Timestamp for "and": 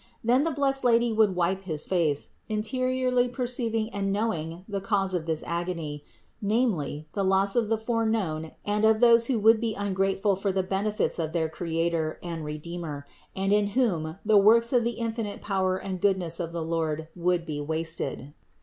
3.91-4.11, 8.65-8.83, 12.23-12.43, 13.35-13.53, 15.77-16.01